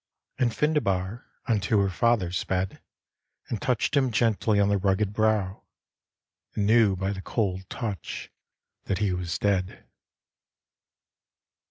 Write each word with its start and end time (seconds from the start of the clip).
..."And 0.39 0.49
Findebar 0.49 1.25
unto 1.47 1.79
her 1.81 1.91
father 1.91 2.31
sped 2.31 2.81
And 3.49 3.61
touched 3.61 3.95
him 3.95 4.09
gently 4.11 4.59
on 4.59 4.67
the 4.67 4.79
rugged 4.79 5.13
brow. 5.13 5.61
And 6.55 6.65
knew 6.65 6.95
by 6.95 7.11
the 7.11 7.21
cold 7.21 7.69
touch 7.69 8.31
that 8.85 8.97
he 8.97 9.13
was 9.13 9.37
dead. 9.37 9.85